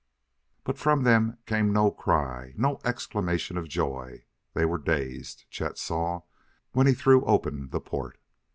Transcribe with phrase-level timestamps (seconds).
[0.63, 6.23] But from them came no cry nor exclamation of joy; they were dazed, Chet saw,
[6.71, 8.17] when he threw open the port.